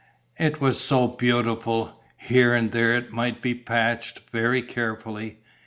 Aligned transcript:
It 0.39 0.59
was 0.59 0.79
so 0.81 1.09
beautiful; 1.09 2.01
here 2.17 2.55
and 2.55 2.71
there 2.71 2.95
it 2.95 3.11
might 3.11 3.39
be 3.39 3.53
patched, 3.53 4.31
very 4.31 4.63
carefully. 4.63 5.37